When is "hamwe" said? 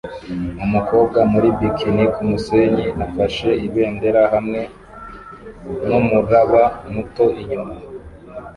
4.33-4.59